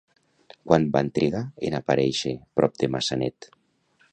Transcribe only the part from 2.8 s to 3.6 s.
de Massanet?